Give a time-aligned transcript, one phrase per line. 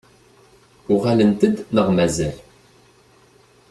[0.93, 2.35] Uɣalent-d neɣ mazal?